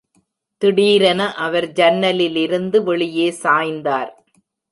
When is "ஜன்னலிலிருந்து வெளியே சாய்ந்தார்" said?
1.71-4.11